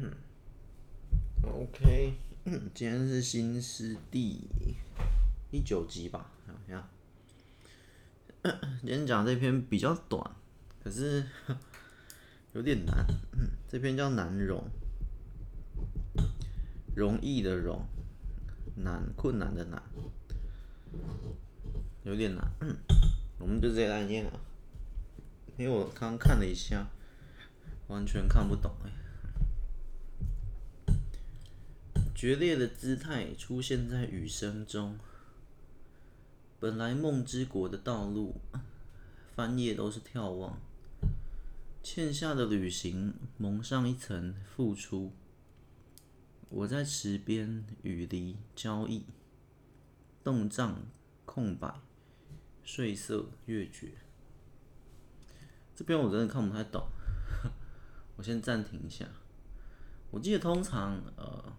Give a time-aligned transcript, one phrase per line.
[0.00, 0.12] 嗯
[1.42, 2.14] ，OK，
[2.72, 4.48] 今天是新诗第
[5.50, 6.30] 第九集吧？
[6.46, 6.88] 好像，
[8.78, 10.36] 今天讲这篇比较短，
[10.84, 11.26] 可是
[12.54, 13.04] 有点难。
[13.68, 14.70] 这篇叫难容，
[16.94, 17.84] 容易的容，
[18.76, 19.82] 难困难的难，
[22.04, 22.48] 有点难。
[23.40, 24.40] 我们就直接来念了，
[25.56, 26.86] 因为我刚看了一下，
[27.88, 28.92] 完全看不懂哎。
[32.18, 34.98] 决裂的姿态出现在雨声中。
[36.58, 38.40] 本来梦之国的道路，
[39.36, 40.58] 翻页都是眺望。
[41.80, 45.12] 欠下的旅行蒙上一层付出。
[46.48, 49.04] 我在池边与离交易，
[50.24, 50.76] 动荡
[51.24, 51.72] 空白，
[52.64, 53.92] 睡色月绝。
[55.76, 56.88] 这边我真的看不太懂，
[58.18, 59.06] 我先暂停一下。
[60.10, 61.52] 我记得通常呃。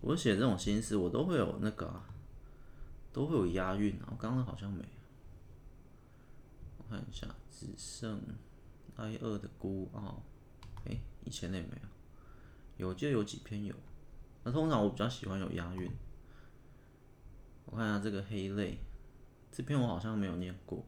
[0.00, 2.04] 我写这种心思，我都会有那个、啊，
[3.12, 4.08] 都会有押韵啊。
[4.10, 4.84] 我刚刚好像没，
[6.76, 8.20] 我看一下，只剩
[8.96, 10.22] 挨饿的孤傲。
[10.84, 11.70] 哎、以前那也没
[12.78, 13.74] 有，有就有几篇有。
[14.42, 15.90] 那通常我比较喜欢有押韵。
[17.64, 18.78] 我看一下这个黑泪，
[19.50, 20.84] 这篇我好像没有念过。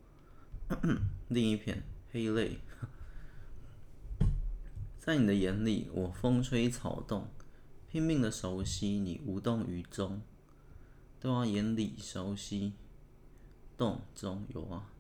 [1.29, 2.59] 另一篇黑泪，
[5.01, 7.27] 在你的眼里，我风吹草动。
[7.97, 10.21] 拼命的熟悉你无动于衷，
[11.19, 12.75] 对啊，眼里熟悉，
[13.79, 14.93] 动中有啊，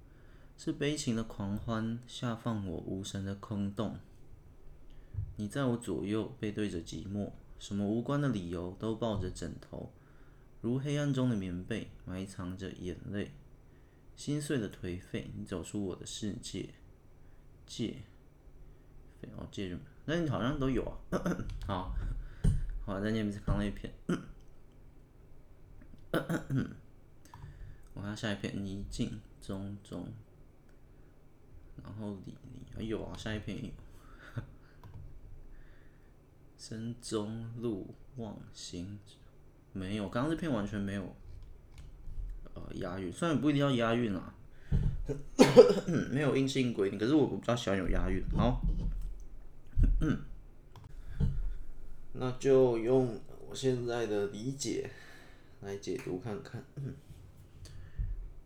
[0.56, 3.98] 是悲情的狂欢下放我无声的空洞。
[5.36, 9.92] 你在我左右背对着寂寞，什么无关的理由都抱着枕头，
[10.62, 13.32] 如黑暗中的棉被埋藏着眼泪，
[14.16, 15.30] 心碎的颓废。
[15.36, 16.70] 你走出我的世界，
[17.66, 17.96] 界，
[19.36, 19.82] 哦界什么？
[20.06, 21.20] 那你好像都有啊，
[21.68, 21.94] 好。
[22.86, 23.92] 好，再念一次刚那一篇。
[27.92, 29.10] 我看下一篇，泥泞
[29.42, 30.06] 中中，
[31.82, 33.70] 然后离离，哎呦啊，下一篇有。
[36.56, 38.98] 深中路望行，
[39.72, 41.16] 没有，刚刚这篇完全没有。
[42.54, 44.32] 呃，押韵，虽然不一定要押韵啦，
[46.12, 48.22] 没有硬性规定，可是我比较喜欢有押韵。
[48.36, 48.60] 好。
[52.18, 54.90] 那就用我现在的理解
[55.60, 56.64] 来解读看看。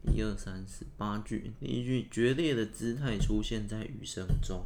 [0.03, 4.65] 一二三四八句，第一句决裂的姿态出现在雨声中，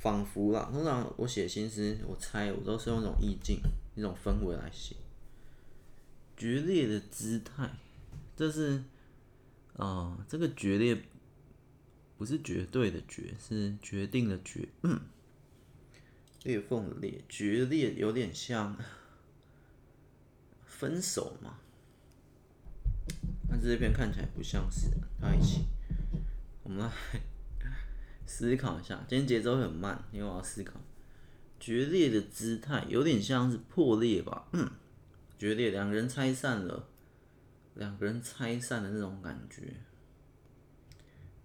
[0.00, 0.68] 仿佛啦。
[0.72, 3.60] 通常我写心思，我猜我都是用那种意境、
[3.96, 4.94] 一种氛围来写。
[6.36, 7.68] 决裂的姿态，
[8.36, 8.78] 这是
[9.76, 11.02] 啊、呃，这个决裂
[12.16, 14.68] 不是绝对的决，是决定的决。
[16.44, 18.76] 裂缝裂，决裂有点像
[20.66, 21.58] 分手嘛？
[23.48, 24.88] 但是这篇看起来不像是
[25.22, 25.64] 爱情。
[26.62, 26.92] 我们来
[28.26, 30.78] 思考一下，今天节奏很慢，因为我要思考。
[31.58, 34.46] 决裂的姿态有点像是破裂吧？
[34.52, 34.70] 嗯，
[35.38, 36.88] 决裂，两个人拆散了，
[37.74, 39.62] 两个人拆散的那种感觉，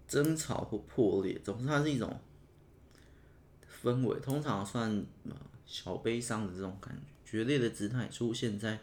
[0.06, 2.20] 争吵或破裂，总之它是一种。
[3.82, 5.04] 氛围通常算
[5.64, 8.78] 小悲伤的这种感觉，决裂的姿态出现在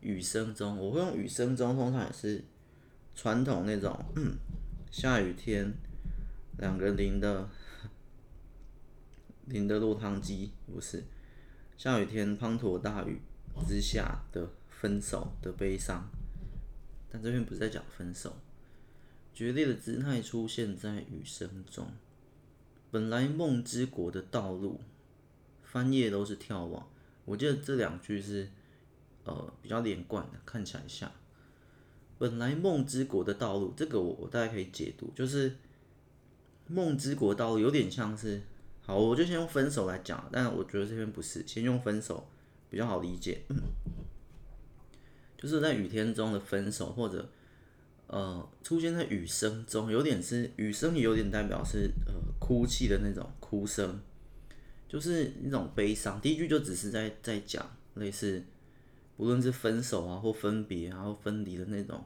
[0.00, 0.76] 雨声中。
[0.78, 2.44] 我会用雨声中，通常也是
[3.14, 4.36] 传统那种，嗯，
[4.90, 5.72] 下雨天，
[6.58, 7.48] 两个人淋的
[9.46, 11.04] 淋的落汤鸡，不是
[11.76, 13.20] 下雨天滂沱大雨
[13.68, 16.10] 之下的分手的悲伤。
[17.10, 18.36] 但这边不是在讲分手，
[19.32, 21.86] 决裂的姿态出现在雨声中。
[22.94, 24.78] 本来梦之国的道路，
[25.64, 26.88] 翻页都是眺望。
[27.24, 28.48] 我记得这两句是，
[29.24, 31.10] 呃，比较连贯的，看起来像。
[32.18, 35.56] 本来梦之国的道路，这个我我大概可以解读，就是
[36.68, 38.40] 梦之国道路有点像是，
[38.80, 42.28] 好，我就先用分手来讲，但我觉得这边不是，先用分手
[42.70, 43.42] 比较好理解，
[45.36, 47.28] 就是在雨天中的分手，或者。
[48.06, 53.98] 呃，出现在雨声中，有点是雨声，也有点代表是呃哭泣的那种哭声，
[54.86, 56.20] 就是那种悲伤。
[56.20, 58.44] 第一句就只是在在讲类似，
[59.16, 62.04] 不论是分手啊或分别啊或分离的那种，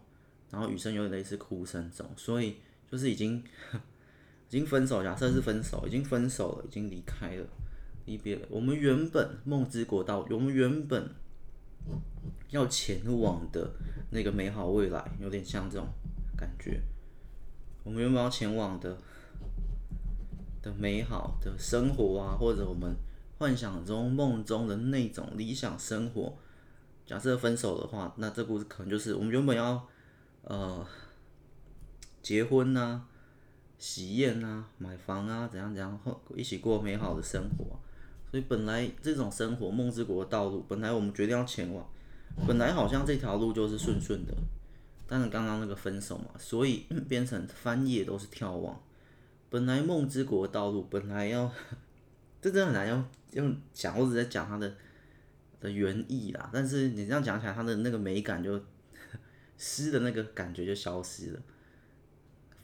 [0.51, 2.57] 然后雨声有点类似哭声中，所以
[2.91, 3.43] 就是已经
[4.49, 7.47] 已经分手，假设是分手，已经分手了，已经离开了，
[8.07, 8.47] 离别了。
[8.49, 11.11] 我们原本梦之国道，我们原本。
[12.51, 13.71] 要前往的
[14.11, 15.87] 那个美好未来，有点像这种
[16.37, 16.81] 感觉。
[17.85, 18.99] 我们有没有前往的
[20.63, 22.95] 的美好的生活啊，或者我们
[23.39, 26.37] 幻想中、梦中的那种理想生活。
[27.07, 29.87] 假设分手的话，那这故事可能就是我们原本要
[30.43, 30.87] 呃
[32.23, 33.07] 结婚呐、
[33.79, 37.79] 喜宴呐、啊、买房啊，怎样怎样后一起过美好的生活。
[38.31, 41.89] 所以本来这种生活梦之国的道路，本来我们决定要前往，
[42.47, 44.35] 本来好像这条路就是顺顺的，
[45.07, 48.79] 但是刚刚那个分手嘛，所以 变成翻页都是眺望。
[49.49, 51.51] 本来梦之国的道路本来要，
[52.43, 53.03] 这真的很难用
[53.33, 54.75] 用讲，我只在讲它的
[55.59, 56.51] 的原意啦。
[56.53, 58.61] 但是你这样讲起来，它的那个美感就
[59.57, 61.41] 诗的那个感觉就消失了。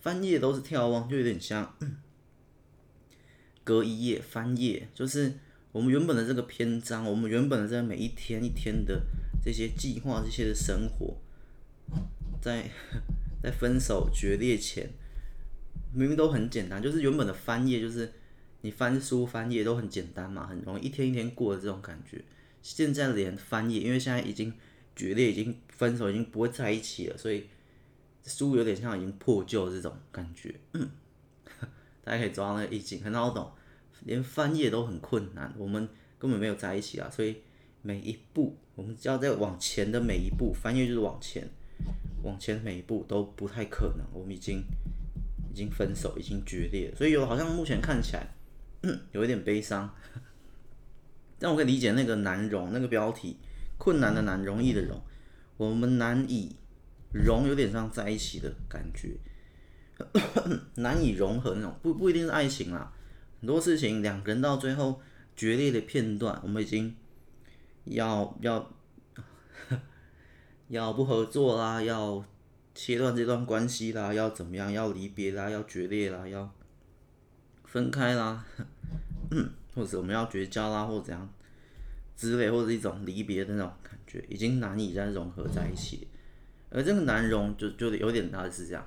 [0.01, 1.75] 翻页都是眺望，就有点像
[3.65, 5.33] 隔一页翻页，就是。
[5.75, 9.03] 我们原本的这个篇章，我们原本的这每一天一天的
[9.43, 11.17] 这些计划，这些的生活，
[12.41, 12.71] 在
[13.43, 14.89] 在分手决裂前，
[15.93, 18.13] 明明都很简单，就是原本的翻页，就是
[18.61, 22.23] 你翻书翻页都很简单嘛，很容易一天一天过的这种感觉。
[22.63, 24.55] 现在连翻页，因为现在已经
[24.95, 27.49] 决裂，已经分手，已经不会在一起了，所以
[28.23, 30.55] 书有点像已经破旧这种感觉。
[32.05, 33.51] 大家可以抓那个意境，很好懂。
[34.03, 35.89] 连翻页都很困难，我们
[36.19, 37.37] 根本没有在一起啊，所以
[37.83, 41.49] 每一步，我们只要在往前的每一步，翻页就是往前，
[42.23, 44.63] 往前每一步都不太可能，我们已经
[45.53, 48.27] 已经分手，已经决裂，所以有好像目前看起来
[49.13, 49.95] 有一点悲伤，
[51.39, 53.37] 但我可以理解那个难容那个标题，
[53.79, 55.01] 困难的难，容易的容，
[55.57, 56.57] 我们难以
[57.13, 59.17] 融，有点像在一起的感觉，
[60.77, 62.93] 难以融合那种，不不一定是爱情啦。
[63.45, 65.03] 很多事情，两个人到最后
[65.37, 66.97] 决裂的片段，我们已经
[67.85, 68.73] 要要
[70.69, 72.25] 要不合作啦，要
[72.75, 74.73] 切断这段关系啦，要怎么样？
[74.73, 76.51] 要离别啦，要决裂啦，要
[77.67, 78.43] 分开啦，
[79.77, 81.29] 或者我们要绝交啦，或者怎样
[82.17, 86.09] 之类，或者一种离别的那种感觉，已经难以再融合在一起。
[86.71, 88.83] 而这个难融就就有点大概是这样，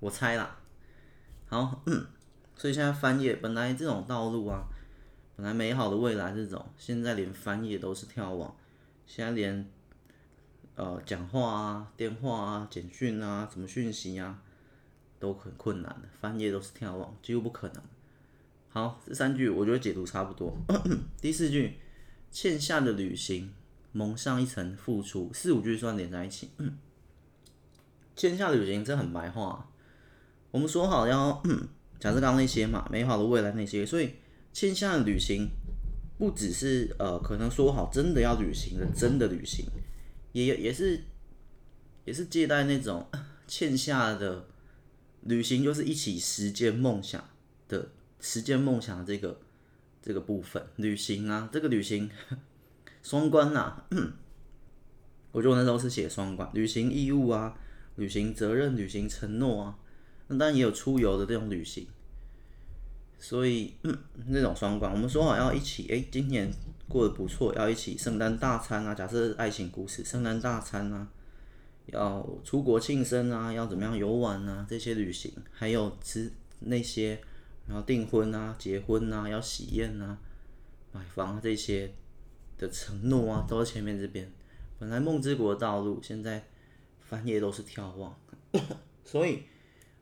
[0.00, 0.58] 我猜啦。
[1.44, 1.82] 好。
[1.84, 2.06] 嗯
[2.56, 4.64] 所以现在翻页，本来这种道路啊，
[5.36, 8.56] 本来美好的未来这种，现在连翻页都是眺望。
[9.06, 9.70] 现在连
[10.74, 14.42] 呃讲话啊、电话啊、简讯啊、什么讯息啊，
[15.20, 16.08] 都很困难的。
[16.18, 17.82] 翻页都是眺望，几乎不可能。
[18.70, 20.56] 好，这三句我觉得解读差不多。
[21.20, 21.78] 第四句，
[22.30, 23.52] 欠下的旅行，
[23.92, 25.30] 蒙上一层付出。
[25.34, 26.50] 四五句算连在一起。
[28.16, 29.68] 欠下的旅行，这很白话。
[30.50, 31.42] 我们说好要。
[31.98, 34.14] 假设刚刚那些嘛，美好的未来那些，所以
[34.52, 35.48] 欠下的旅行
[36.18, 39.64] 不只是呃，可能说好真的要旅行的，真的旅行，
[40.32, 41.02] 也也是
[42.04, 43.06] 也是借贷那种
[43.46, 44.46] 欠下的
[45.22, 47.22] 旅行，就是一起实践梦想
[47.68, 47.90] 的
[48.20, 49.40] 实践梦想这个
[50.02, 52.10] 这个部分旅行啊，这个旅行
[53.02, 53.86] 双关呐、啊，
[55.32, 57.58] 我觉得我那时候是写双关，履行义务啊，
[57.96, 59.78] 履行责任，履行承诺啊。
[60.28, 61.86] 那当然也有出游的这种旅行，
[63.18, 63.74] 所以，
[64.26, 66.50] 那种双关，我们说好要一起，哎、今年
[66.88, 71.08] 过得不错，要一起圣诞大餐啊，假设爱情故事，圣诞大餐啊，
[71.86, 77.20] 要出国庆生啊，要怎么样游玩啊，这些旅行，还有吃那些，
[77.68, 80.18] 然后订婚啊、结婚啊、要喜宴啊、
[80.92, 81.94] 买房啊这些
[82.58, 84.30] 的承诺啊，都在前面这边。
[84.78, 86.44] 本来梦之国的道路，现在
[86.98, 88.18] 翻页都是眺望，
[89.04, 89.44] 所以。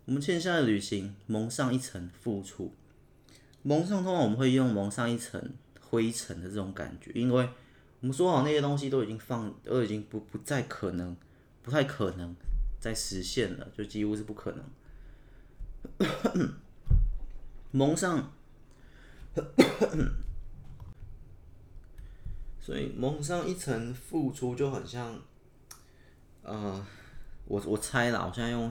[0.06, 2.74] 我们欠下的旅行，蒙上一层付出。
[3.62, 7.48] 蒙上，通常我们会用蒙上一层灰尘的这种感觉，因为
[8.00, 11.16] 我们说好那些东西都已经放，都已经不不再可能，
[11.62, 12.36] 不太可能
[12.78, 14.62] 再实现了，就几乎是不可能。
[17.70, 18.30] 蒙上，
[22.60, 25.18] 所以蒙上一层付出就很像，
[26.42, 26.86] 呃，
[27.46, 28.70] 我我猜啦，我现在用。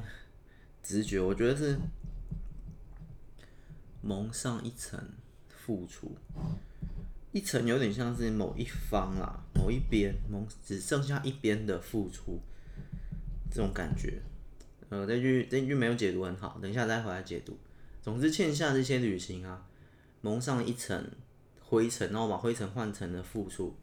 [0.83, 1.79] 直觉，我觉得是
[4.01, 4.99] 蒙上一层
[5.47, 6.13] 付出，
[7.31, 12.37] 一层有点像是某一方啊，某一边蒙只剩下一边的付出，
[13.49, 14.21] 这种感觉。
[14.89, 17.57] 呃，这句这句没有解读很好，等一下再回来解读。
[18.01, 19.65] 总之，欠下这些旅行啊，
[20.19, 21.09] 蒙上一层
[21.61, 23.73] 灰尘，然后把灰尘换成了付出，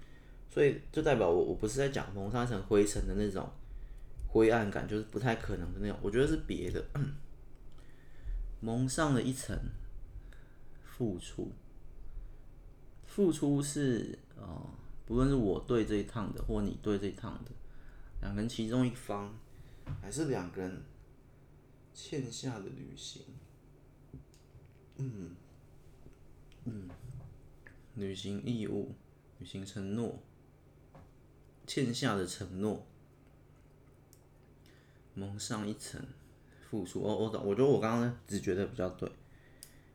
[0.53, 3.51] 所以就代表我我不是在讲蒙上一层灰尘的那种。
[4.31, 6.85] 灰暗感就是不太可能的那种，我觉得是别的，
[8.61, 9.59] 蒙上了一层
[10.83, 11.51] 付出，
[13.05, 14.71] 付出是啊、呃，
[15.05, 17.51] 不论是我对这一趟的，或你对这一趟的，
[18.23, 19.35] 两个人其中一方，
[20.01, 20.83] 还是两个人
[21.93, 23.23] 欠下的旅行，
[24.99, 25.35] 嗯。
[26.67, 26.91] 嗯，
[27.95, 28.95] 履行义务，
[29.39, 30.23] 履行承诺，
[31.67, 32.87] 欠下的承诺，
[35.15, 36.01] 蒙上一层
[36.71, 37.03] 付出。
[37.03, 39.11] 哦，我懂，我觉得我刚刚只觉得比较对，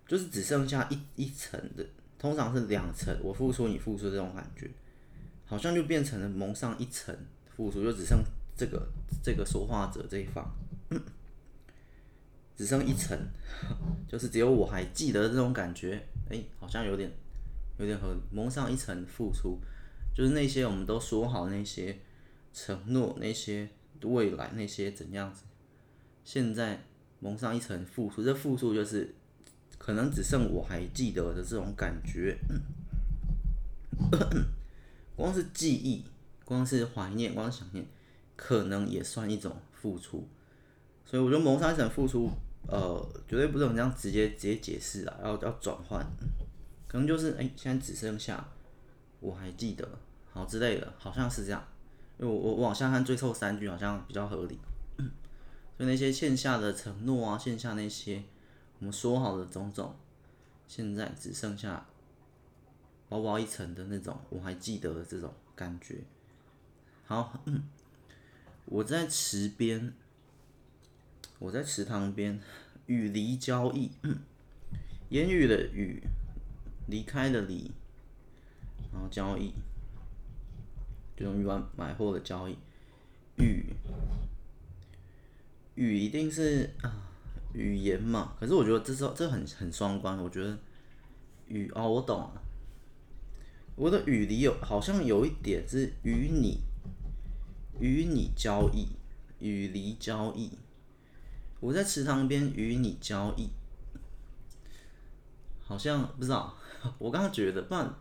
[0.08, 1.86] 就是只剩下一一层的，
[2.18, 4.70] 通常是两层，我付出你付出这种感觉，
[5.46, 7.16] 好像就变成了蒙上一层
[7.56, 8.24] 付出，就只剩
[8.56, 8.88] 这个
[9.24, 10.50] 这个说话者这一方。
[12.58, 13.20] 只剩一层，
[14.08, 17.12] 就是只有我还记得这种感觉，哎、好像有点，
[17.78, 19.60] 有点和蒙上一层付出，
[20.16, 22.00] 就是那些我们都说好那些
[22.54, 23.70] 承诺，那些
[24.04, 25.44] 未来那些怎样子，
[26.24, 26.84] 现在
[27.20, 29.14] 蒙上一层付出，这付出就是
[29.78, 32.38] 可能只剩我还记得的这种感觉，
[35.16, 36.04] 光是记忆，
[36.44, 37.86] 光是怀念，光是想念，
[38.36, 40.28] 可能也算一种付出。
[41.06, 42.30] 所以我觉得蒙上一层付出，
[42.68, 46.06] 呃，绝对不是我们这样直接直接解释啊，要要转换，
[46.88, 48.48] 可能就是哎、现在只剩下
[49.20, 49.88] 我还记得，
[50.32, 51.64] 好之类的，好像是这样。
[52.20, 54.60] 因为我我往下看最后三句好像比较合理，
[55.78, 58.24] 所以那些线下的承诺啊，线下那些
[58.80, 59.96] 我们说好的种种，
[60.68, 61.86] 现在只剩下
[63.10, 66.00] 薄薄一层的那种我还记得的这种感觉。
[67.06, 67.42] 好，
[68.66, 69.94] 我在池边。
[71.38, 72.40] 我在池塘边，
[72.86, 73.92] 与离交易，
[75.10, 76.02] 言语的语，
[76.88, 77.70] 离开的离，
[78.94, 79.54] 然后交易，
[81.16, 81.46] 这种语
[81.76, 82.58] 买货的交易，
[83.38, 83.74] 语，
[85.76, 87.10] 语一定是啊
[87.54, 90.58] 语言嘛，可是我觉得这是这很很双关，我觉得
[91.48, 92.42] 语哦，我懂了，
[93.76, 96.60] 我的语里有好像有一点是与你，
[97.80, 98.88] 与你交易，
[99.40, 100.52] 与离交易。
[101.62, 103.50] 我在池塘边与你交易，
[105.64, 106.54] 好像不知道。
[107.00, 107.92] 我刚刚觉得，不然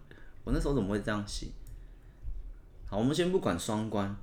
[0.43, 1.47] 我那时候怎么会这样写？
[2.95, 4.15] 好，我们先不管双关，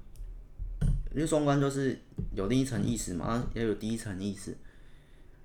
[1.14, 2.00] 因为双关就是
[2.34, 4.56] 有另一层意思嘛，也有第一层意思。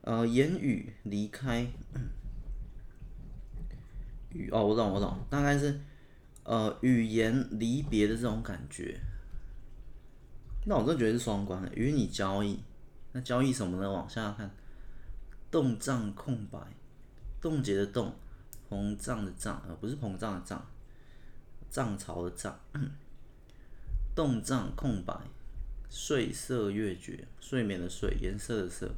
[0.02, 1.66] 呃，言语离开，
[4.30, 5.80] 语哦，我懂我懂，大概是
[6.44, 8.96] 呃语言离别的这种感觉。
[10.64, 12.60] 那我真觉得是双关的，与你交易。
[13.10, 13.90] 那交易什么呢？
[13.90, 14.48] 往下看，
[15.50, 16.60] 冻胀空白，
[17.40, 18.14] 冻结的冻，
[18.70, 20.64] 膨胀的胀，呃，不是膨胀的胀，
[21.68, 22.56] 涨潮的涨。
[24.16, 25.14] 冻胀空白，
[25.88, 28.90] 睡色月绝，睡眠的睡，颜色的色，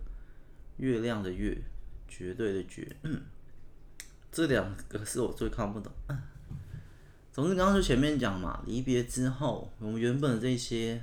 [0.78, 1.60] 月亮的月，
[2.08, 2.96] 绝对的绝。
[4.32, 5.92] 这两个是我最看不懂。
[7.30, 11.02] 总之，刚刚就前面讲嘛，离别之后，我们原本的这些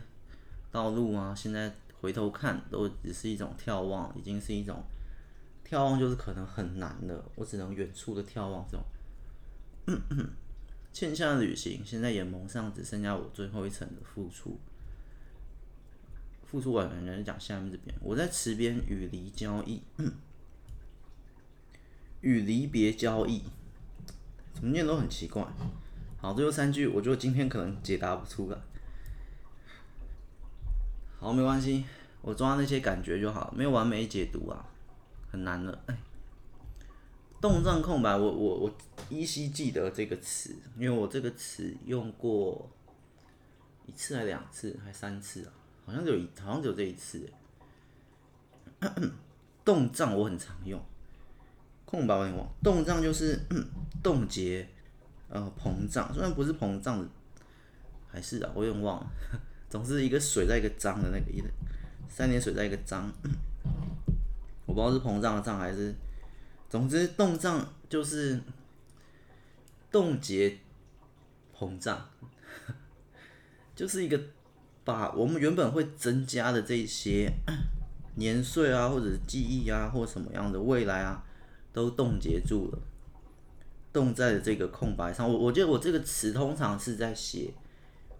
[0.72, 1.72] 道路啊，现在。
[2.02, 4.84] 回头看，都只是一种眺望，已经是一种
[5.68, 7.32] 眺望，就是可能很难了。
[7.34, 8.86] 我只能远处的眺望，这种
[10.96, 14.58] 欠下的旅行，现在也蒙上，只剩下我最后一层的付出。
[16.46, 19.82] 付出完，人家讲下面这边，我在池边与离交易，
[22.22, 23.44] 与离别交易，
[24.54, 25.46] 怎么念都很奇怪。
[26.18, 28.58] 好，最后三句，我觉得今天可能解答不出来。
[31.20, 31.84] 好，没关系，
[32.22, 34.66] 我抓那些感觉就好，没有完美解读啊，
[35.30, 35.78] 很难的。
[35.88, 35.98] 哎，
[37.42, 38.78] 冻胀空白，我我我
[39.10, 42.70] 依稀记得这个词，因为我这个词用过
[43.86, 45.54] 一次还两次还三次啊，
[45.86, 47.30] 好像只有一，好像只有这一次。
[49.64, 50.80] 冻胀我很常用，
[51.86, 52.48] 空白我有忘。
[52.64, 53.40] 冻胀就是
[54.04, 54.68] 冻结，
[55.30, 57.08] 呃，膨胀，虽然不是膨胀的，
[58.08, 59.08] 还是啊，我有点忘了。
[59.70, 61.48] 总是一个水在一个脏的那个意思，
[62.08, 63.12] 三点水在一个脏，
[64.68, 65.96] 我不知道是膨胀的胀还是，
[66.70, 68.40] 总之冻胀就是
[69.96, 70.58] 冻结
[71.58, 72.10] 膨胀，
[73.74, 74.20] 就是一个
[74.84, 77.32] 把我们原本会增加的这些
[78.16, 81.24] 年岁啊，或者记忆啊，或什么样的未来啊，
[81.72, 82.80] 都冻结住了，
[83.94, 85.32] 冻在了这个空白上。
[85.32, 87.54] 我我觉得我这个词通常是在写。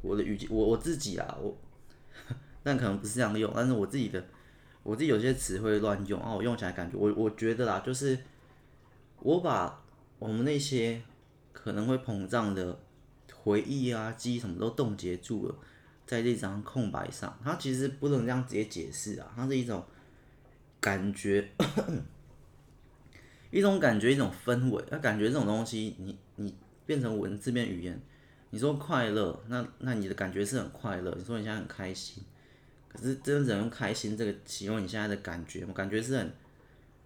[0.02, 1.58] 我的语气，我我自己啊，我，
[2.64, 4.24] 但可能不是这样用，但是我自己的，
[4.82, 8.18] 我自己有些词会乱用啊，我用起来感觉，我我觉得啦，就是
[9.20, 9.84] 我把
[10.20, 11.02] 我们那些
[11.56, 12.78] 可能会膨胀的
[13.34, 15.56] 回忆啊、记忆什么都冻结住了，
[16.06, 19.84] 在这张空白上，它其实不能这样直接解释啊，它是一种
[20.82, 21.50] 感觉，
[23.50, 26.54] 一种感觉，一种氛围，那感觉这种东西，你你
[26.86, 28.00] 变成文字变语言。
[28.52, 31.14] 你说快乐，那那你的感觉是很快乐。
[31.18, 32.24] 你说你现在很开心，
[32.88, 35.74] 可是真的只能用开心这个形容你现在的感觉吗？
[35.74, 36.32] 感觉是很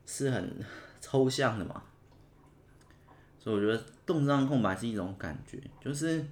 [0.06, 0.64] 是很
[1.02, 1.82] 抽象的嘛。
[3.40, 6.26] 所以我觉得动荡空白是一种感觉，就是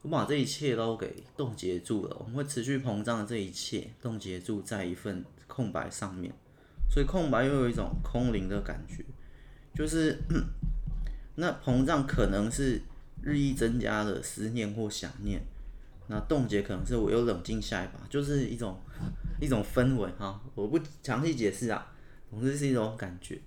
[0.00, 6.32] 我把这一切都给冻结住了，我们会持续膨胀的这一切冻结住在一份空白上面，
[6.90, 9.04] 所以空白又有一种空灵的感觉，
[9.74, 10.18] 就是
[11.34, 12.80] 那膨胀可能是
[13.22, 15.42] 日益增加的思念或想念，
[16.06, 18.80] 那冻结可能是我又冷静下来吧，就是一种
[19.38, 21.92] 一种氛围哈，我不详细解释啊，
[22.30, 23.38] 总之是一种感觉。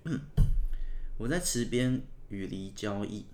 [1.18, 2.00] 我在池边
[2.32, 3.26] 与离交易，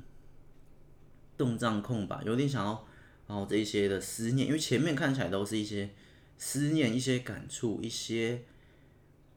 [1.37, 2.85] 动荡空白，有点想要
[3.29, 5.89] 然后这一些的思念，因为前面看起来都是一些
[6.37, 8.43] 思念、一些感触、一些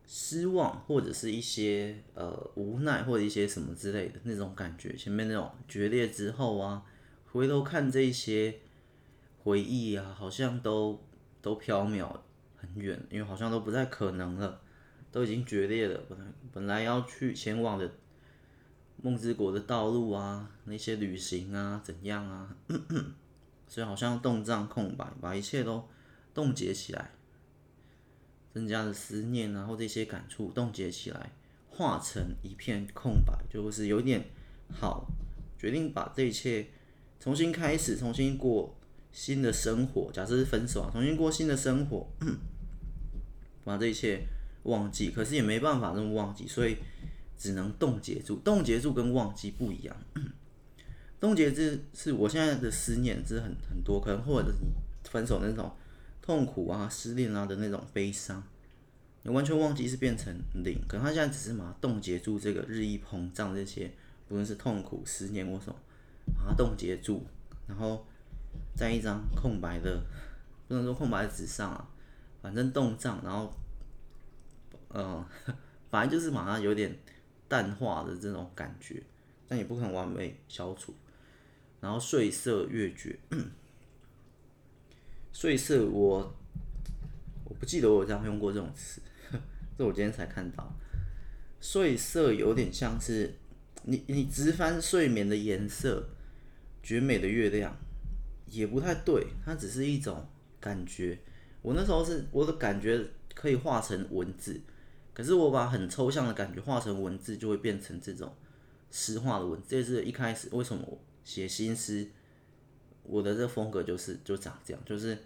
[0.07, 4.95] 失望，或者是一些呃无奈，或者一些什么之类的那种感觉。
[4.95, 6.83] 前面那种决裂之后啊，
[7.31, 8.59] 回头看这一些
[9.43, 10.99] 回忆啊，好像都
[11.39, 12.11] 都飘渺
[12.57, 14.59] 很远，因为好像都不太可能了，
[15.11, 16.03] 都已经决裂了。
[16.09, 17.91] 本来本来要去前往的。
[19.03, 22.55] 梦之国的道路啊，那些旅行啊，怎样啊？
[23.67, 25.87] 所以好像动荡空白，把一切都
[26.33, 27.09] 冻结起来，
[28.53, 31.31] 增加了思念啊，或这些感触冻结起来，
[31.69, 34.23] 化成一片空白，就是有点
[34.69, 35.07] 好，
[35.57, 36.67] 决定把这一切
[37.19, 38.77] 重新开始，重新过
[39.11, 40.11] 新的生活。
[40.11, 42.07] 假设是分手啊，重新过新的生活，
[43.65, 44.27] 把这一切
[44.63, 46.77] 忘记，可是也没办法这么忘记，所以。
[47.41, 49.97] 只能冻结住，冻结住跟忘记不一样。
[51.19, 54.59] 冻结是是我现在的思念，是很很多，可能或者是
[55.09, 55.71] 分手那种
[56.21, 58.43] 痛苦啊、失恋啊的那种悲伤，
[59.23, 60.31] 你完全忘记是变成
[60.63, 63.91] 零，可能他现在只是把它冻结住，这个日益膨胀这些，
[64.27, 65.75] 不论是痛苦、思念或什么，
[66.37, 67.25] 把它冻结住，
[67.67, 68.05] 然后
[68.75, 69.99] 在一张空白的，
[70.67, 71.89] 不能说空白纸上啊，
[72.43, 73.51] 反正冻胀，然后，
[74.93, 75.25] 嗯、
[75.89, 76.95] 反正就是马上有点。
[77.51, 79.03] 淡化的这种感觉，
[79.45, 80.95] 但也不可能完美消除。
[81.81, 83.19] 然后岁色月绝，
[85.33, 86.33] 岁色我
[87.43, 89.01] 我不记得我有这样用过这种词，
[89.77, 90.73] 这我今天才看到。
[91.59, 93.35] 岁色有点像是
[93.83, 96.07] 你你直翻睡眠的颜色，
[96.81, 97.75] 绝美的月亮，
[98.47, 100.25] 也不太对，它只是一种
[100.61, 101.19] 感觉。
[101.61, 104.61] 我那时候是我的感觉可以化成文字。
[105.13, 108.33] 可是我把很抽象的感觉化成文字，就会变成这种
[108.89, 109.67] 诗化的文字。
[109.69, 112.09] 这是一开始为什么我写新诗，
[113.03, 115.17] 我的这风格就是就长这样，就是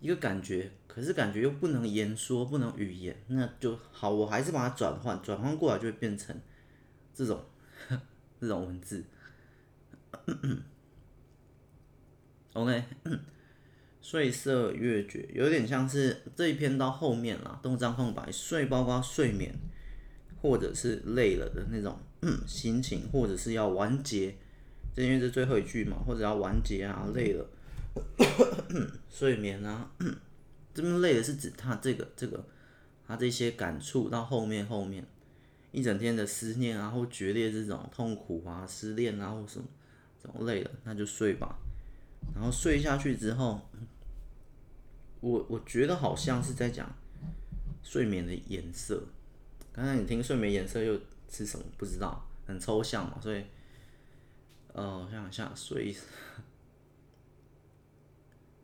[0.00, 6.34] 一个感觉，可是感觉又不能言说，不能语言，那就好，我还是把它转换，转换过来就会变成
[7.12, 7.44] 这种
[8.40, 9.04] 这种文字。
[12.52, 12.84] OK。
[14.04, 19.50] 睡色月绝，有点像是这一篇到后面啦，动张空白，睡包括睡眠，
[20.42, 21.98] 或者是累了的那种、
[22.46, 24.36] 心情，或者是要完结，
[24.94, 27.48] 这因为是最后一句嘛，或者要完结啊，累了，
[29.08, 29.90] 睡眠啊，
[30.74, 32.44] 这边累的是指他这个这个，
[33.08, 35.02] 他这些感触到后面后面
[35.72, 39.64] 一整天的思念啊，或决裂这种痛苦啊，失恋啊或什么，
[40.22, 41.56] 这种累了，那就睡吧，
[42.34, 43.58] 然后睡下去之后。
[45.24, 46.94] 我我觉得好像是在讲
[47.82, 49.02] 睡眠的颜色。
[49.72, 51.64] 刚才你听睡眠颜色又是什么？
[51.78, 53.18] 不知道，很抽象嘛。
[53.22, 53.42] 所以，
[54.74, 55.96] 呃，我想想，睡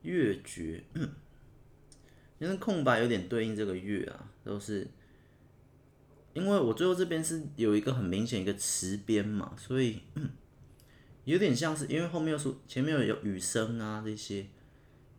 [0.03, 0.85] 月绝，
[2.38, 4.87] 因为空白有点对应这个月啊，都是
[6.35, 10.03] 因为我最后这边是有一个很明显一个词边嘛，所以
[11.25, 14.46] 有点像是因为后面又说前面有有雨声啊这些。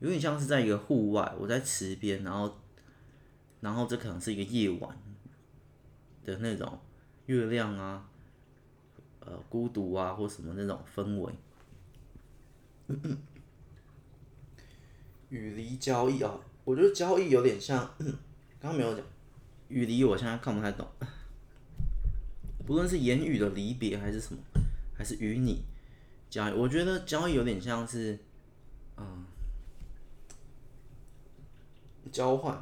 [0.02, 2.60] 有点像是在一个户外，我在池边，然后，
[3.60, 4.98] 然后这可能是一个夜晚
[6.26, 6.80] 的那种
[7.28, 8.10] 月亮啊，
[9.20, 11.32] 呃，孤独啊，或什么那种氛围。
[15.30, 17.88] 与离交易啊，我觉得交易有点像，
[18.60, 19.06] 刚刚没有讲，
[19.68, 20.88] 与离我现在看不太懂，
[22.66, 24.42] 不论是言语的离别还是什么，
[24.98, 25.64] 还是与你
[26.28, 28.18] 交易，我觉得交易有点像是，
[28.98, 29.28] 嗯。
[32.12, 32.62] 交换，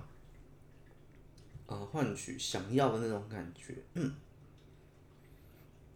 [1.66, 4.14] 呃，换取想要的那种感觉，嗯，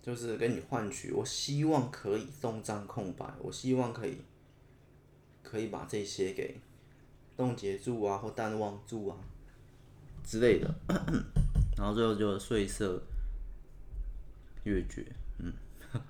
[0.02, 4.18] 就是跟你换取，我希望可以动荡空白，我希望可以，
[5.44, 6.60] 可以把这些给
[7.38, 9.18] 冻结住啊，或淡忘住啊
[10.24, 10.76] 之类的，
[11.78, 13.02] 然后最后就岁色
[14.64, 15.06] 月绝，
[15.38, 15.54] 嗯，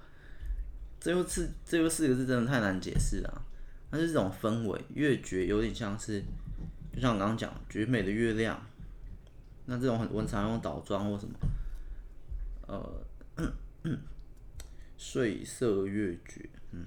[0.99, 3.45] 最后四最后四个字真的太难解释了，
[3.91, 6.23] 它是这种氛围，月绝有点像是。
[6.93, 8.61] 就像我刚刚讲，绝美的月亮，
[9.65, 11.35] 那这种很文常用倒装或什么，
[12.67, 13.03] 呃，
[14.95, 16.85] 睡色月绝，嗯，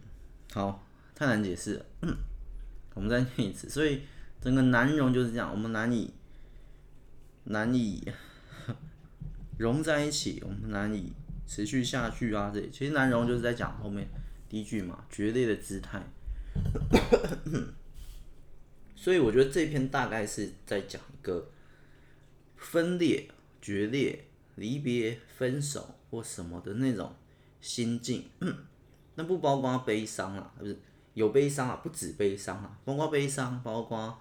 [0.53, 1.87] 好，太难解释了，
[2.95, 3.69] 我们再念一次。
[3.69, 4.03] 所以
[4.40, 6.14] 整个难融就是这样，我们难以
[7.45, 8.09] 难以
[9.59, 11.12] 融在一起，我们难以
[11.49, 12.53] 持续下去啊。
[12.55, 14.07] 这其实难融就是在讲后面
[14.49, 16.01] 第一句嘛，决裂的姿态。
[19.07, 21.49] 所以我觉得这篇大概是在讲一个
[22.57, 23.31] 分裂、
[23.62, 24.25] 决裂、
[24.57, 27.14] 离别、分手或什么的那种
[27.61, 28.29] 心境。
[29.14, 30.77] 那不包括悲伤啊，不是
[31.14, 34.19] 有悲伤啊，不止悲伤啊，包括悲伤，包括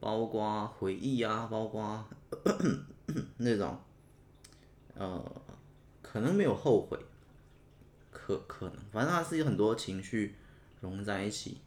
[0.00, 2.04] 包括回忆啊，包括
[3.38, 3.78] 那种
[4.96, 5.42] 呃，
[6.02, 6.98] 可能没有后悔，
[8.10, 10.34] 可可能，反正它是有很多情绪
[10.80, 11.58] 融在一起。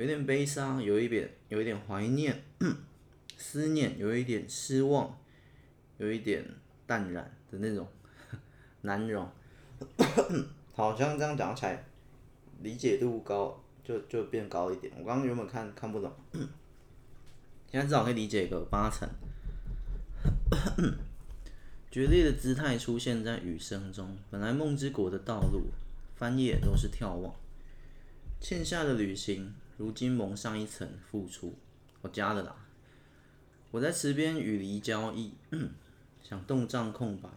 [0.00, 2.42] 有点悲伤，有一点，有一点怀念，
[3.36, 5.14] 思念，有一点失望，
[5.98, 6.42] 有一点
[6.86, 7.86] 淡然的那种
[8.80, 9.30] 难容。
[10.72, 11.84] 好像这样讲起来，
[12.62, 14.90] 理解度高，就就变高一点。
[14.98, 16.10] 我刚刚原本看看不懂，
[17.70, 19.06] 现在至少可以理解个八成。
[21.90, 25.64] 决裂的姿态出现在雨声中，本来梦之国的道路，
[26.16, 27.34] 翻页都是眺望，
[28.40, 29.52] 欠下的旅行。
[29.80, 31.56] 如今蒙上一层付出，
[32.02, 32.54] 我加的啦。
[33.70, 35.32] 我在池边与离交易，
[36.22, 37.30] 想动帐空白，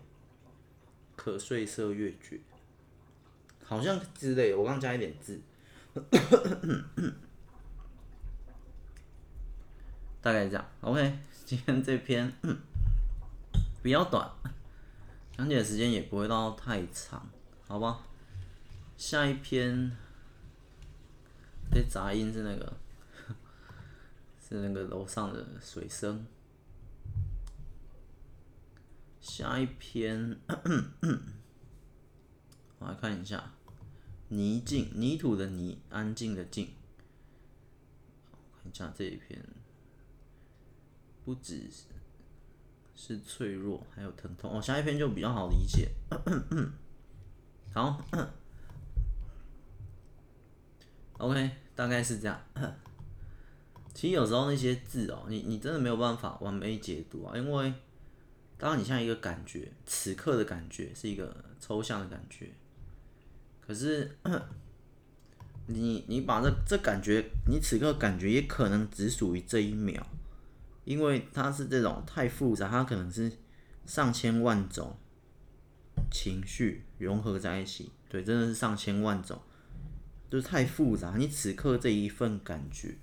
[1.16, 2.42] 可睡色月绝。
[3.64, 5.40] 好像之类，我刚加一点字，
[10.20, 10.66] 大概这样。
[10.82, 12.30] OK，今天这篇
[13.82, 14.30] 比较短，
[15.38, 17.26] 讲解时间也不会到太长，
[17.70, 18.02] 好吧？
[18.98, 19.96] 下一篇。
[21.72, 22.78] 这杂音是那个，
[24.40, 26.26] 是那个楼上的水声。
[29.20, 30.38] 下一篇，
[32.78, 33.54] 我来看一下，
[34.28, 36.74] 泥静，泥土的泥，安静的静。
[38.62, 39.44] 看一下这一篇，
[41.26, 41.70] 不只
[42.96, 44.58] 是脆弱，还有疼痛。
[44.58, 45.92] 哦，下一篇就比较好理解。
[47.74, 48.06] 好。
[51.24, 52.38] OK，大概是这样。
[53.94, 57.74] 其实有时候那些字哦，你你真的没有办法完美解读啊，因为
[58.58, 62.50] 当你像一个感觉，此刻的感觉是一个抽象的感觉，
[63.66, 64.18] 可是
[65.68, 70.06] 你你把这这感觉，你此刻感觉也可能只属于这一秒，
[70.84, 73.32] 因为它是这种太复杂，它可能是
[73.86, 74.98] 上千万种
[76.12, 79.40] 情绪融合在一起，对，真的是上千万种。
[80.34, 82.96] 就是太复杂，你此刻这一份感觉，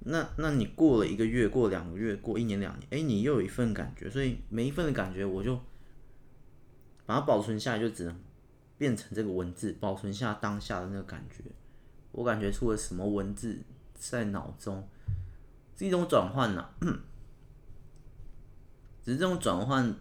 [0.00, 5.58] 那那你过了一个月，过两个月，过一年两年，哎，你又有一份感觉，所以每一份的感觉，我就
[7.06, 8.14] 把它保存下来，就只能
[8.76, 11.42] 变成这个文字，保存下当下的那个感觉。
[12.12, 13.58] 我感觉出了什么文字
[13.94, 14.86] 在脑中，
[15.74, 16.68] 是一种转换呐，
[19.02, 19.96] 只是这种转换，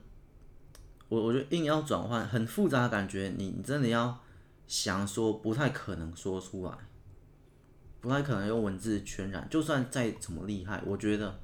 [1.07, 4.21] 我我觉得硬要转换，很复杂的感觉，你你真的要。
[4.67, 6.71] 想说不太可能说出来，
[8.01, 9.47] 不太可能用文字渲染。
[9.49, 11.39] 就算再怎么厉害，我觉得，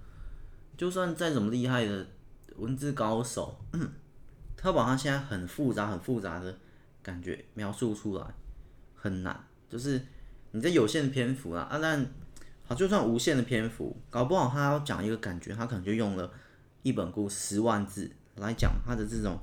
[0.77, 2.07] 就算再怎么厉害的
[2.55, 3.57] 文字高手，
[4.57, 6.57] 他把他现在很复杂、很复杂的
[7.03, 8.25] 感觉描述出来
[8.95, 9.45] 很难。
[9.69, 10.01] 就是
[10.51, 12.05] 你在有限的篇幅啊，啊，但
[12.65, 16.31] 好，就算无限的篇幅，搞不好他要讲一个感觉，他可能就用了
[16.81, 19.37] 一本故事十万字来讲他的这种。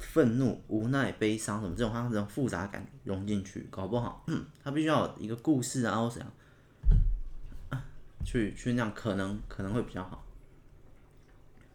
[0.00, 4.24] 愤怒、无奈、悲伤什么这种，他这种复杂感融进去，搞不好，
[4.64, 7.82] 他必须要有一个故事啊，或怎样，
[8.24, 10.24] 去去那样可能可能会比较好。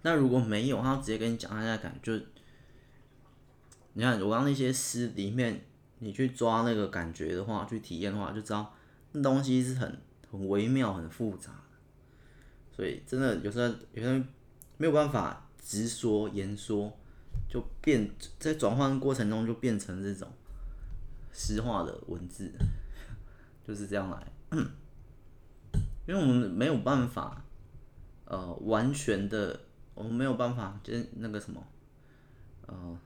[0.02, 2.26] 那如果没有，他直接跟你讲他的感觉，就
[3.94, 5.64] 你看我刚刚那些诗里面，
[6.00, 8.74] 你去抓那个感觉的话，去体验的话，就知道
[9.12, 11.52] 那东西是很很微妙、很复杂。
[12.76, 14.26] 所以真的有时候有时候
[14.78, 16.92] 没有办法直说言说。
[17.56, 20.28] 就变在转换过程中就变成这种
[21.32, 22.52] 诗化的文字，
[23.66, 24.28] 就是这样来。
[26.06, 27.42] 因为我们没有办法，
[28.26, 29.58] 呃，完全的，
[29.94, 31.66] 我们没有办法，就是那个什么，
[32.68, 33.00] 呃，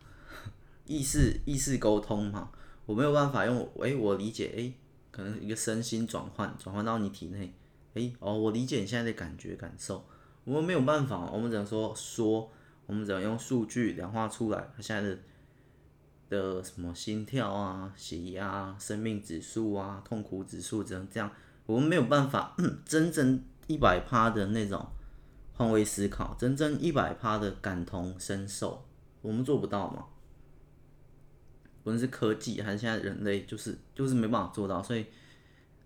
[0.87, 2.49] 意识意识沟通嘛，
[2.87, 4.73] 我没有办法用，诶，我理解，诶，
[5.11, 7.53] 可能一个身心转换，转换到你体内，
[7.93, 10.03] 诶，哦，我理解你现在的感觉感受，
[10.43, 12.51] 我们没有办法，我们只能说说。
[12.89, 15.17] 我们只能用数据量化出来，他现在的
[16.27, 21.31] 的什么心跳啊、血压啊、生命指数啊、痛苦指数，只能这样。
[21.67, 24.83] 我们没有办法 真正一百趴的那种
[25.53, 28.83] 换位思考，真正一百趴的感同身受，
[29.21, 30.05] 我们做不到嘛？
[31.83, 35.05] 不论是科技还是现在人类，就是就是没办法做到，所以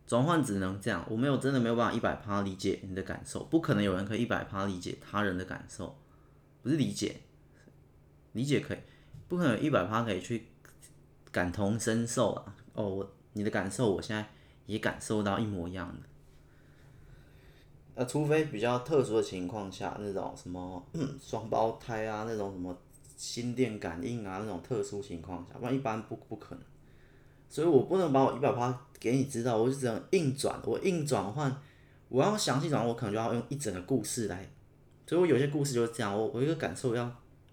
[0.07, 1.05] 转换只能这样。
[1.09, 5.97] 我没有真的没有办法一百趴理解你的感受，不可能有人可以一百趴理解他人的感受，
[6.63, 7.17] 不是理解，
[8.31, 8.77] 理解可以，
[9.27, 10.47] 不可能一百趴可以去
[11.31, 12.55] 感同身受啊。
[12.73, 14.25] 哦，我你的感受，我现在
[14.65, 16.07] 也感受到一模一样的。
[17.95, 20.83] 呃，除非比较特殊的情况下，那种什么
[21.21, 22.75] 双胞胎啊，那种什么
[23.15, 26.63] 心电感应啊，那种特殊情况下，不然一般不不可能。
[27.49, 30.59] 所以我不能把我一百趴给你知道，我就只能硬转。
[30.63, 31.55] 我硬转换，
[32.09, 34.49] 我要详细转换，我可能就要用一整个故事来。
[35.13, 37.05] 所以我有些故事就是这样，我我一个感受要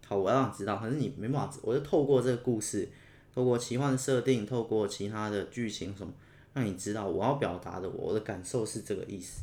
[0.07, 2.89] 好，我要让你知道，可是你没办法，我就透过这个故事，
[3.35, 6.11] 透过奇幻设定，透过其他的剧情什么，
[6.55, 9.43] 让你知道我要表达的我的感受是这个意思。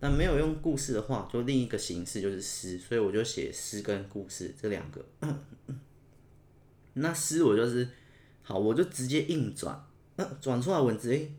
[0.00, 5.04] 那没有用故事的话，就另一个形式就是诗，所以我就写诗跟故事这两个。
[6.94, 7.86] 那诗我就是
[8.42, 9.78] 好，我就直接硬转，
[10.40, 11.30] 转出来文字，诶，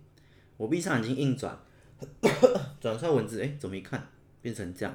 [0.58, 1.58] 我闭上眼睛硬转，
[2.80, 4.08] 转出来文字，诶，怎么一看
[4.40, 4.94] 变成这样？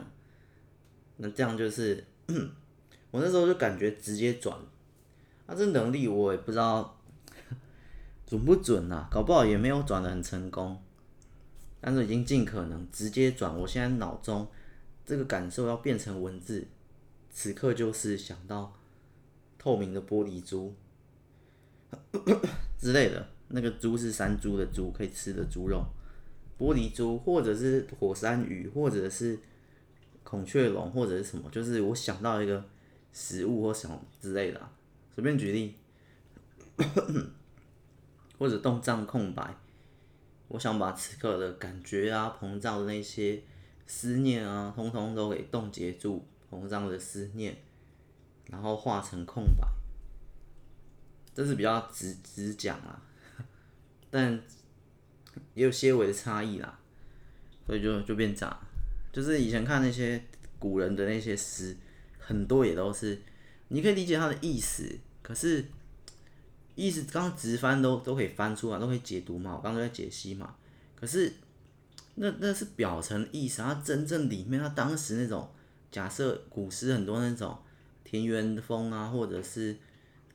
[1.19, 2.03] 那这样就是
[3.13, 4.57] 我那时候就感觉直接转，
[5.47, 6.99] 那这能力我也不知道
[8.27, 10.83] 准不准啊，搞不好也没有转的很成功。
[11.81, 14.49] 但是已经尽可能直接转，我现在脑中
[15.07, 16.67] 这个感受要变成文字，
[17.31, 18.75] 此刻就是想到
[19.59, 20.75] 透明的玻璃珠
[22.77, 25.85] 之类的，那个猪是山猪的猪，可以吃的猪肉，
[26.59, 29.39] 玻璃珠或者是火山鱼，或者是
[30.29, 32.63] 孔雀龙，或者是什么，就是我想到一个
[33.15, 34.61] 食物或什么之类的，
[35.15, 35.75] 随便举例，
[38.39, 39.57] 或者动荡空白。
[40.49, 43.43] 我想把此刻的感觉啊，膨胀的那些
[43.87, 47.57] 思念啊，通通都给冻结住，膨胀的思念，
[48.51, 49.67] 然后化成空白。
[51.33, 53.01] 这是比较直直讲啊，
[54.11, 54.39] 但
[55.55, 56.79] 也有些微的差异啦，
[57.67, 58.61] 所以就就变渣。
[59.13, 60.23] 就是以前看那些
[60.59, 61.77] 古人的那些诗，
[62.19, 63.19] 很多也都是，
[63.69, 65.65] 你可以理解他的意思，可是。
[66.81, 69.57] 意思刚直翻都都可以翻出来，都可以解读嘛。
[69.57, 70.55] 我刚刚在解析嘛。
[70.95, 71.33] 可是
[72.15, 75.51] 那那是表层意思，它真正里面，它当时那种
[75.91, 77.59] 假设古诗很多那种
[78.05, 79.77] 田园风啊，或者是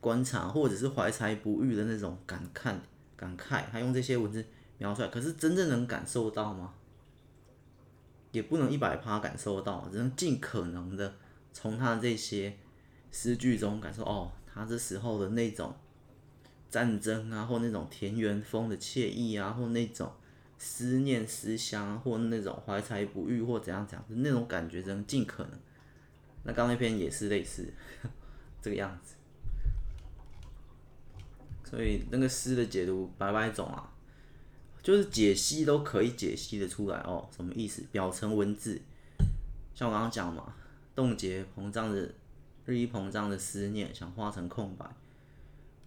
[0.02, 2.74] 观察，或者是怀才不遇的那种感慨
[3.16, 4.44] 感慨，他用这些文字
[4.76, 5.08] 描出来。
[5.08, 6.74] 可是真正能感受到吗？
[8.34, 11.14] 也不能一百趴感受到，只能尽可能的
[11.52, 12.58] 从他的这些
[13.10, 15.74] 诗句中感受哦，他这时候的那种。
[16.70, 20.10] 战争啊，或那种田园风的惬意啊，或那种
[20.58, 25.52] 思念思乡，或那种怀才不遇，或怎样怎样，那种感觉，只能尽可能。
[26.42, 27.72] 那刚那篇也是类似
[28.60, 29.14] 这个样子，
[31.62, 33.93] 所以那个诗的解读百百种啊，
[34.84, 37.26] 就是解析都可以解析的出来哦。
[37.34, 37.82] 什么意思？
[37.90, 38.78] 表层文字，
[39.74, 40.54] 像我刚刚讲嘛，
[40.94, 42.12] 冻结膨胀的
[42.66, 44.84] 日益膨胀的思念，想化成空白。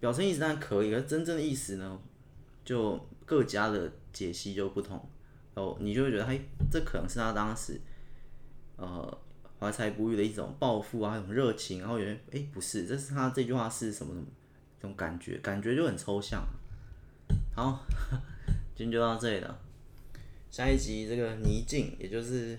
[0.00, 1.96] 表层意思当然可以，而真正的意思呢，
[2.64, 5.08] 就各家的解析就不同。
[5.54, 7.80] 哦，你就会觉得，嘿，这可能是他当时，
[8.76, 9.18] 呃，
[9.60, 11.80] 怀才不遇的一种抱负啊，一种热情。
[11.80, 14.26] 然后有人，哎，不是，这是他这句话是什么什么，
[14.80, 16.44] 这种感觉，感觉就很抽象。
[17.54, 17.84] 好，
[18.78, 19.58] 今天就到这里了。
[20.52, 22.56] 下一集这个泥镜，也就是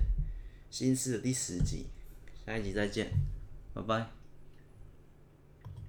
[0.70, 1.86] 新诗的第十集，
[2.46, 3.10] 下一集再见，
[3.74, 4.19] 拜拜。